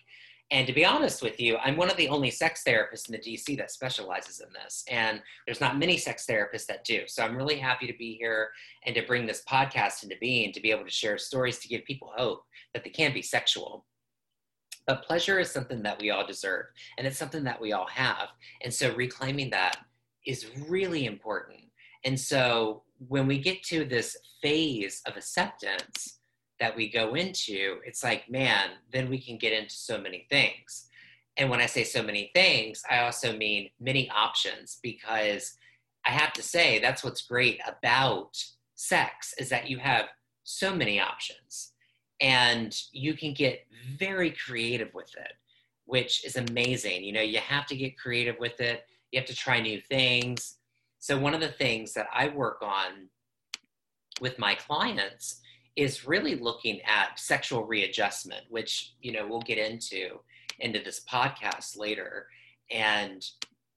[0.51, 3.17] And to be honest with you, I'm one of the only sex therapists in the
[3.17, 4.83] DC that specializes in this.
[4.89, 7.01] And there's not many sex therapists that do.
[7.07, 8.49] So I'm really happy to be here
[8.85, 11.83] and to bring this podcast into being to be able to share stories to give
[11.83, 13.85] people hope that they can be sexual
[14.87, 16.65] but pleasure is something that we all deserve,
[16.97, 18.29] and it's something that we all have.
[18.63, 19.77] And so reclaiming that
[20.25, 21.61] is really important.
[22.03, 26.14] And so when we get to this phase of acceptance
[26.59, 30.87] that we go into, it's like, man, then we can get into so many things.
[31.37, 35.57] And when I say so many things, I also mean many options because
[36.05, 38.41] I have to say that's what's great about
[38.75, 40.05] sex is that you have
[40.43, 41.71] so many options.
[42.21, 43.65] And you can get
[43.97, 45.33] very creative with it
[45.85, 47.03] which is amazing.
[47.03, 48.85] You know you have to get creative with it.
[49.11, 50.57] You have to try new things.
[50.99, 53.09] So one of the things that i work on
[54.19, 55.41] with my clients
[55.75, 60.19] is really looking at sexual readjustment which you know we'll get into
[60.59, 62.27] into this podcast later
[62.71, 63.25] and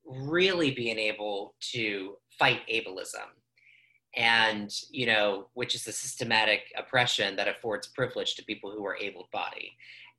[0.09, 3.27] really being able to fight ableism.
[4.17, 8.97] And you know which is the systematic oppression that affords privilege to people who are
[8.97, 9.73] able-bodied.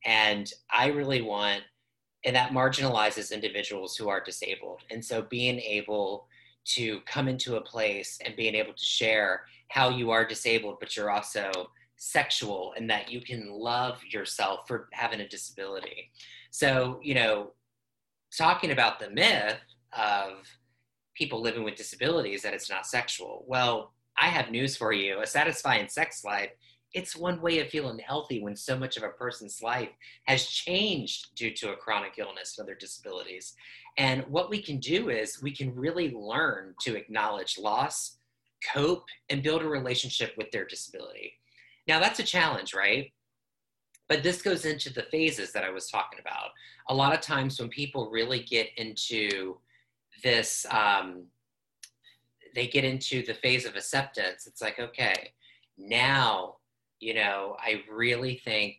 [0.06, 1.63] And i really want
[2.26, 4.82] and that marginalizes individuals who are disabled.
[4.92, 6.28] And so being able
[6.65, 10.95] to come into a place and being able to share how you are disabled but
[10.95, 11.52] you're also
[11.98, 16.10] sexual and that you can love yourself for having a disability
[16.52, 17.52] so you know
[18.36, 19.60] talking about the myth
[19.98, 20.45] of
[21.19, 23.43] people living with disabilities that it's not sexual.
[23.45, 25.22] Well, I have news for you.
[25.22, 26.52] A satisfying sex life,
[26.93, 29.89] it's one way of feeling healthy when so much of a person's life
[30.26, 33.54] has changed due to a chronic illness and other disabilities.
[33.97, 38.17] And what we can do is we can really learn to acknowledge loss,
[38.73, 41.34] cope, and build a relationship with their disability.
[41.88, 43.12] Now, that's a challenge, right?
[44.08, 46.52] But this goes into the phases that I was talking about.
[46.88, 49.58] A lot of times when people really get into
[50.23, 51.25] this, um,
[52.56, 55.34] they get into the phase of acceptance, it's like, okay,
[55.78, 56.56] now,
[56.99, 58.78] you know, I really think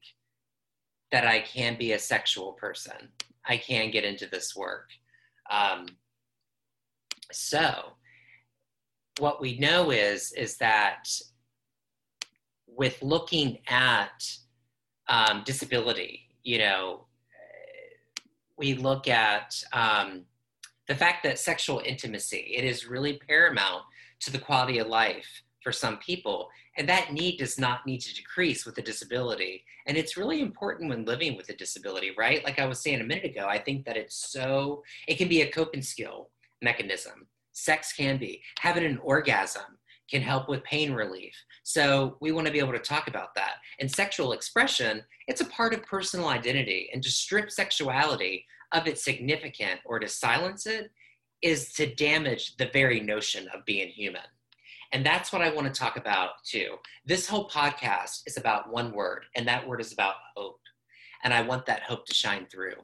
[1.12, 3.08] that I can be a sexual person.
[3.46, 4.88] I can get into this work.
[5.50, 5.86] Um,
[7.32, 7.92] so,
[9.18, 11.04] what we know is is that
[12.66, 14.24] with looking at
[15.08, 17.06] um, disability, you know,
[18.56, 20.24] we look at um,
[20.86, 23.82] the fact that sexual intimacy it is really paramount
[24.20, 28.14] to the quality of life for some people and that need does not need to
[28.14, 29.64] decrease with a disability.
[29.86, 32.44] And it's really important when living with a disability right?
[32.44, 35.42] Like i was saying a minute ago i think that it's so it can be
[35.42, 36.30] a coping skill
[36.62, 37.26] mechanism.
[37.52, 38.42] Sex can be.
[38.60, 39.78] Having an orgasm
[40.10, 41.34] can help with pain relief.
[41.62, 43.54] So we want to be able to talk about that.
[43.78, 46.90] And sexual expression it's a part of personal identity.
[46.92, 50.90] And to strip sexuality of its significance or to silence it
[51.42, 54.22] is to damage the very notion of being human
[54.92, 56.76] and that's what I want to talk about too.
[57.04, 60.60] This whole podcast is about one word, and that word is about hope.
[61.22, 62.74] And I want that hope to shine through.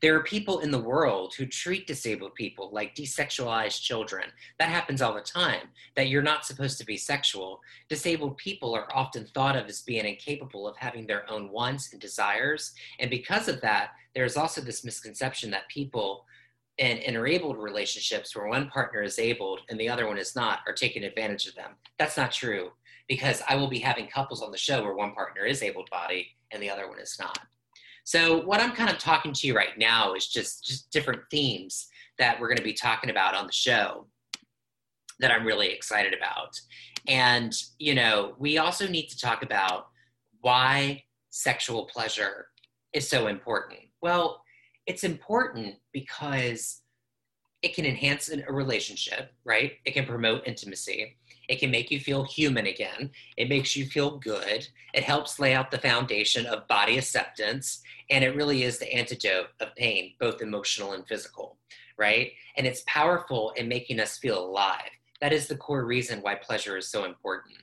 [0.00, 4.24] There are people in the world who treat disabled people like desexualized children.
[4.58, 7.60] That happens all the time, that you're not supposed to be sexual.
[7.88, 12.00] Disabled people are often thought of as being incapable of having their own wants and
[12.00, 12.72] desires.
[12.98, 16.26] And because of that, there's also this misconception that people
[16.78, 20.72] in interabled relationships where one partner is abled and the other one is not are
[20.72, 21.72] taking advantage of them.
[21.98, 22.70] That's not true
[23.08, 26.26] because I will be having couples on the show where one partner is able bodied
[26.50, 27.38] and the other one is not.
[28.04, 31.88] So what I'm kind of talking to you right now is just just different themes
[32.18, 34.06] that we're going to be talking about on the show
[35.20, 36.58] that I'm really excited about.
[37.06, 39.86] And you know, we also need to talk about
[40.40, 42.46] why sexual pleasure
[42.92, 43.80] is so important.
[44.00, 44.41] Well,
[44.86, 46.82] it's important because
[47.62, 49.74] it can enhance a relationship, right?
[49.84, 51.16] It can promote intimacy.
[51.48, 53.10] It can make you feel human again.
[53.36, 54.66] It makes you feel good.
[54.94, 57.82] It helps lay out the foundation of body acceptance.
[58.10, 61.56] And it really is the antidote of pain, both emotional and physical,
[61.96, 62.32] right?
[62.56, 64.90] And it's powerful in making us feel alive.
[65.20, 67.56] That is the core reason why pleasure is so important.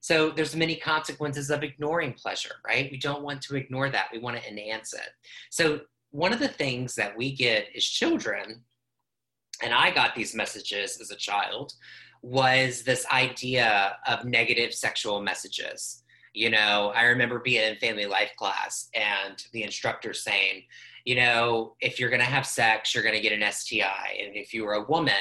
[0.00, 2.90] So there's many consequences of ignoring pleasure, right?
[2.90, 4.08] We don't want to ignore that.
[4.12, 5.08] We want to enhance it.
[5.50, 8.62] So one of the things that we get as children,
[9.62, 11.74] and I got these messages as a child,
[12.22, 16.02] was this idea of negative sexual messages.
[16.34, 20.64] You know, I remember being in family life class and the instructor saying,
[21.04, 24.18] you know, if you're going to have sex, you're going to get an STI.
[24.22, 25.14] And if you were a woman,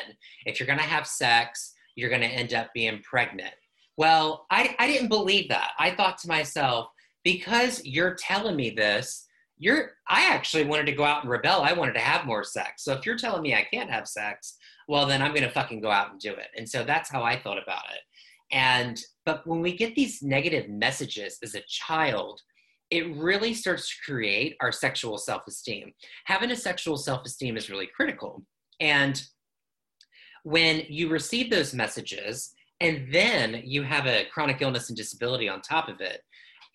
[0.45, 3.53] if you're going to have sex, you're going to end up being pregnant.
[3.95, 5.71] Well, I, I didn't believe that.
[5.79, 6.89] I thought to myself,
[7.23, 11.61] because you're telling me this, you're i actually wanted to go out and rebel.
[11.61, 12.83] I wanted to have more sex.
[12.83, 15.91] So if you're telling me i can't have sex well then i'm gonna fucking go
[15.91, 16.47] out and do it.
[16.55, 18.01] And so that's how i thought about it.
[18.55, 22.41] And but when we get these negative messages as a child
[22.89, 25.91] it really starts to create our sexual self-esteem.
[26.23, 28.45] Having a sexual self-esteem is really critical.
[28.79, 29.21] And
[30.43, 35.59] when you receive those messages and then you have a chronic illness and disability on
[35.59, 36.21] top of it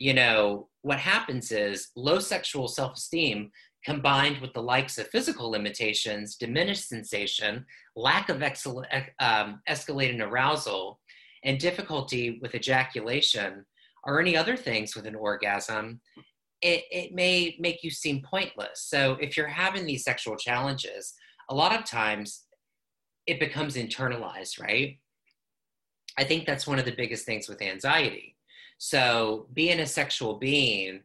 [0.03, 3.51] you know, what happens is low sexual self esteem
[3.85, 7.65] combined with the likes of physical limitations, diminished sensation,
[7.97, 8.85] lack of excel-
[9.19, 11.01] um, escalating arousal,
[11.45, 13.65] and difficulty with ejaculation,
[14.05, 16.01] or any other things with an orgasm,
[16.61, 18.85] it, it may make you seem pointless.
[18.85, 21.15] So if you're having these sexual challenges,
[21.51, 22.45] a lot of times
[23.27, 24.99] it becomes internalized, right?
[26.19, 28.37] I think that's one of the biggest things with anxiety
[28.85, 31.03] so being a sexual being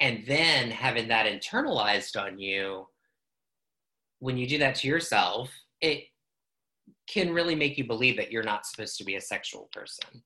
[0.00, 2.88] and then having that internalized on you,
[4.18, 5.48] when you do that to yourself,
[5.80, 6.02] it
[7.08, 10.20] can really make you believe that you're not supposed to be a sexual person.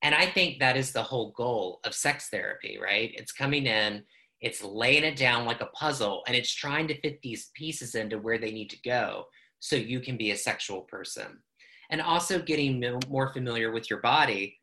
[0.00, 3.10] And I think that is the whole goal of sex therapy, right?
[3.12, 4.02] It's coming in,
[4.40, 8.18] it's laying it down like a puzzle, and it's trying to fit these pieces into
[8.18, 9.26] where they need to go
[9.60, 11.42] so you can be a sexual person.
[11.90, 14.56] And also getting more familiar with your body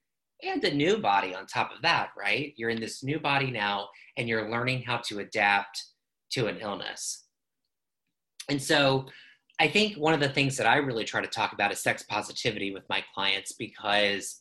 [0.44, 2.54] and a new body on top of that, right?
[2.56, 5.84] You're in this new body now and you're learning how to adapt
[6.32, 7.26] to an illness.
[8.50, 9.06] And so
[9.60, 12.04] I think one of the things that I really try to talk about is sex
[12.04, 14.40] positivity with my clients because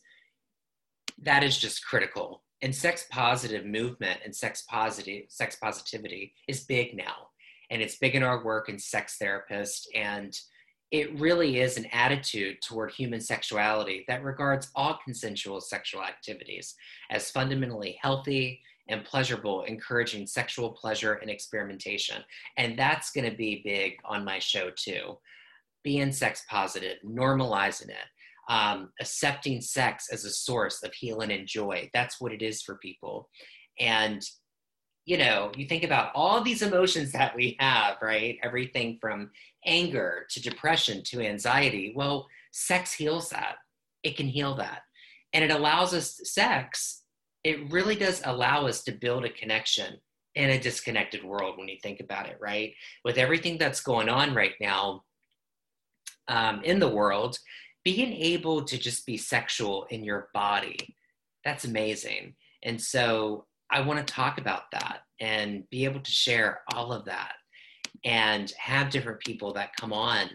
[1.21, 2.43] that is just critical.
[2.61, 7.27] And sex positive movement and sex positive sex positivity is big now.
[7.69, 10.33] And it's big in our work in sex therapists and
[10.91, 16.75] it really is an attitude toward human sexuality that regards all consensual sexual activities
[17.11, 22.23] as fundamentally healthy and pleasurable, encouraging sexual pleasure and experimentation.
[22.57, 25.17] And that's going to be big on my show too.
[25.83, 28.07] Being sex positive, normalizing it,
[28.49, 31.89] um, accepting sex as a source of healing and joy.
[31.93, 33.29] That's what it is for people.
[33.79, 34.23] And
[35.09, 38.37] you know, you think about all these emotions that we have, right?
[38.43, 39.31] Everything from
[39.65, 41.93] anger to depression to anxiety.
[41.95, 43.55] Well, sex heals that.
[44.03, 44.81] It can heal that.
[45.33, 47.03] And it allows us, sex,
[47.43, 49.99] it really does allow us to build a connection
[50.35, 52.73] in a disconnected world when you think about it, right?
[53.03, 55.03] With everything that's going on right now
[56.27, 57.37] um, in the world,
[57.83, 60.95] being able to just be sexual in your body,
[61.43, 62.35] that's amazing.
[62.63, 67.05] And so I want to talk about that and be able to share all of
[67.05, 67.33] that
[68.05, 70.29] and have different people that come on.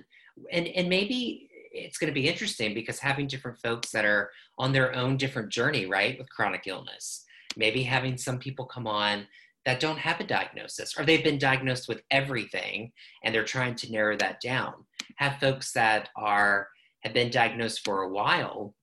[0.53, 4.73] And, and maybe it's going to be interesting because having different folks that are on
[4.73, 7.25] their own different journey, right, with chronic illness.
[7.57, 9.27] Maybe having some people come on
[9.65, 12.93] that don't have a diagnosis or they've been diagnosed with everything
[13.23, 14.75] and they're trying to narrow that down.
[15.17, 16.69] Have folks that are
[17.03, 18.75] have been diagnosed for a while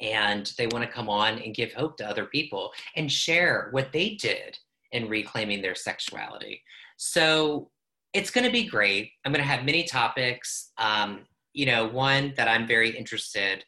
[0.00, 3.92] and they want to come on and give hope to other people and share what
[3.92, 4.58] they did
[4.96, 6.62] in reclaiming their sexuality.
[6.96, 7.70] So
[8.14, 9.10] it's going to be great.
[9.24, 10.72] I'm going to have many topics.
[10.78, 13.62] Um, you know, one that I'm very interested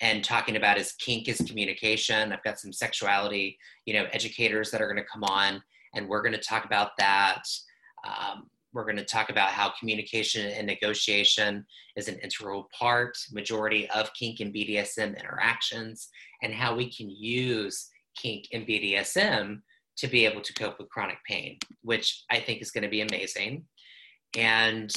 [0.00, 2.32] in talking about is kink is communication.
[2.32, 5.62] I've got some sexuality, you know, educators that are going to come on,
[5.94, 7.42] and we're going to talk about that.
[8.06, 11.66] Um, we're going to talk about how communication and negotiation
[11.96, 16.08] is an integral part, majority of kink and BDSM interactions,
[16.42, 19.60] and how we can use kink and BDSM
[20.00, 23.02] to be able to cope with chronic pain, which I think is going to be
[23.02, 23.64] amazing.
[24.36, 24.90] And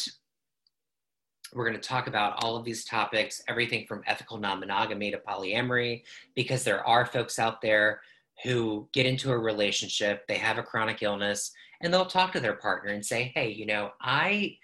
[1.53, 5.17] we're going to talk about all of these topics, everything from ethical non monogamy to
[5.17, 6.03] polyamory,
[6.35, 7.99] because there are folks out there
[8.43, 11.51] who get into a relationship, they have a chronic illness,
[11.81, 14.57] and they'll talk to their partner and say, Hey, you know, I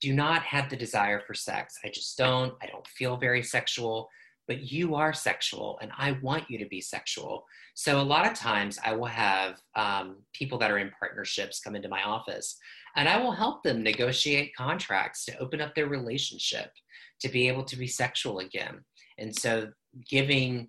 [0.00, 1.78] do not have the desire for sex.
[1.82, 2.54] I just don't.
[2.62, 4.08] I don't feel very sexual,
[4.48, 7.44] but you are sexual and I want you to be sexual.
[7.74, 11.76] So a lot of times I will have um, people that are in partnerships come
[11.76, 12.56] into my office
[12.96, 16.72] and I will help them negotiate contracts to open up their relationship
[17.20, 18.80] to be able to be sexual again.
[19.18, 19.68] And so
[20.08, 20.68] giving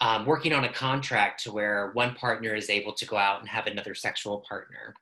[0.00, 3.48] um, working on a contract to where one partner is able to go out and
[3.48, 4.94] have another sexual partner.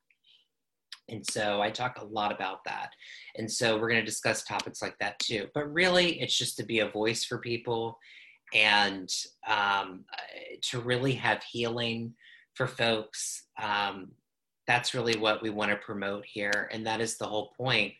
[1.10, 2.90] And so I talk a lot about that.
[3.36, 5.48] And so we're going to discuss topics like that too.
[5.54, 7.98] But really, it's just to be a voice for people
[8.54, 9.08] and
[9.46, 10.04] um,
[10.62, 12.14] to really have healing
[12.54, 13.44] for folks.
[13.60, 14.12] Um,
[14.66, 16.68] that's really what we want to promote here.
[16.72, 17.92] And that is the whole point,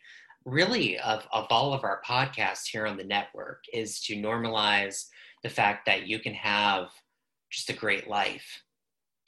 [0.44, 5.06] really, of, of all of our podcasts here on the network is to normalize
[5.42, 6.90] the fact that you can have
[7.50, 8.62] just a great life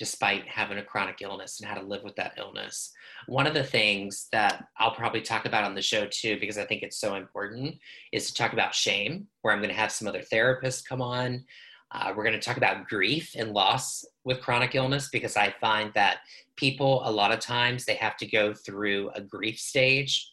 [0.03, 2.92] despite having a chronic illness and how to live with that illness.
[3.28, 6.64] One of the things that I'll probably talk about on the show too, because I
[6.64, 7.76] think it's so important,
[8.11, 11.44] is to talk about shame, where I'm going to have some other therapists come on.
[11.92, 15.92] Uh, we're going to talk about grief and loss with chronic illness because I find
[15.94, 16.16] that
[16.57, 20.28] people, a lot of times, they have to go through a grief stage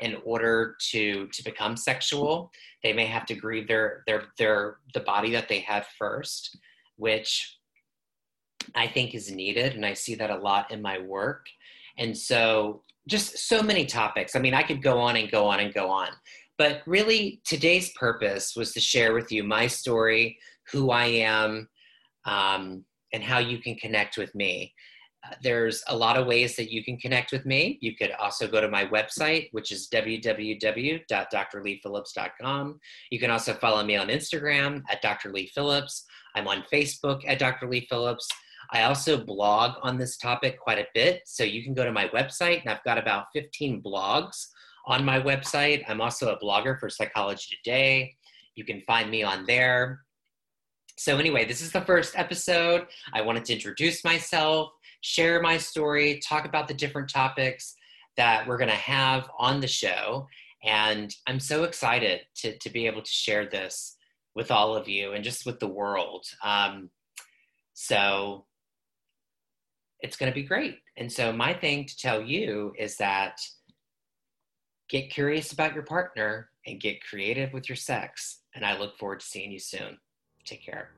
[0.00, 2.50] in order to to become sexual
[2.82, 6.58] they may have to grieve their their their the body that they have first
[6.96, 7.58] which
[8.74, 11.46] i think is needed and i see that a lot in my work
[11.98, 15.60] and so just so many topics i mean i could go on and go on
[15.60, 16.08] and go on
[16.56, 20.38] but really today's purpose was to share with you my story
[20.70, 21.68] who i am
[22.26, 24.72] um, and how you can connect with me
[25.42, 27.78] there's a lot of ways that you can connect with me.
[27.80, 32.80] You could also go to my website, which is www.drleephillips.com.
[33.10, 35.32] You can also follow me on Instagram at Dr.
[35.32, 36.04] Lee Phillips.
[36.34, 37.68] I'm on Facebook at Dr.
[37.68, 38.26] Lee Phillips.
[38.70, 41.22] I also blog on this topic quite a bit.
[41.26, 44.46] So you can go to my website, and I've got about 15 blogs
[44.86, 45.84] on my website.
[45.88, 48.14] I'm also a blogger for Psychology Today.
[48.54, 50.00] You can find me on there.
[50.96, 52.86] So, anyway, this is the first episode.
[53.12, 54.70] I wanted to introduce myself
[55.04, 57.76] share my story, talk about the different topics
[58.16, 60.26] that we're going to have on the show.
[60.64, 63.98] And I'm so excited to, to be able to share this
[64.34, 66.24] with all of you and just with the world.
[66.42, 66.88] Um,
[67.74, 68.46] so
[70.04, 70.78] it's going to be great.
[70.98, 73.40] And so, my thing to tell you is that
[74.90, 78.40] get curious about your partner and get creative with your sex.
[78.54, 79.98] And I look forward to seeing you soon.
[80.44, 80.90] Take care.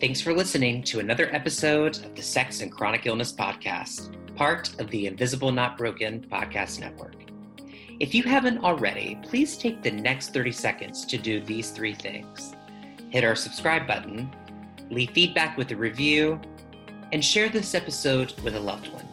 [0.00, 4.90] Thanks for listening to another episode of the Sex and Chronic Illness Podcast, part of
[4.90, 7.14] the Invisible Not Broken podcast network.
[8.00, 12.54] If you haven't already, please take the next 30 seconds to do these three things
[13.08, 14.28] hit our subscribe button,
[14.90, 16.40] leave feedback with a review,
[17.12, 19.06] and share this episode with a loved one.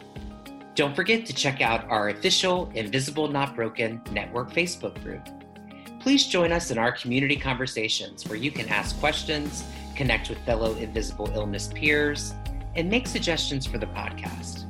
[0.74, 5.28] Don't forget to check out our official Invisible Not Broken Network Facebook group.
[6.00, 9.64] Please join us in our community conversations where you can ask questions,
[9.94, 12.34] connect with fellow invisible illness peers,
[12.74, 14.64] and make suggestions for the podcast.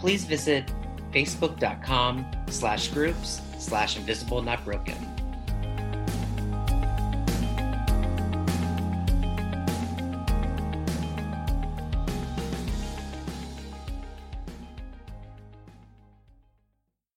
[0.00, 0.72] Please visit
[1.12, 5.15] facebook.com slash groups slash invisible not broken.